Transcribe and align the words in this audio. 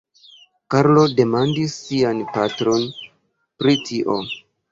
Karlo 0.75 1.03
demandis 1.19 1.75
sian 1.89 2.23
patron 2.37 2.87
pri 3.61 3.77
tio. 3.91 4.19